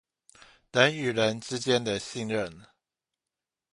[0.71, 2.65] 人與人之間的信任